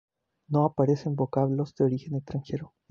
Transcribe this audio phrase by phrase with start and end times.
[0.49, 2.73] No aparecen vocablos de origen extranjero.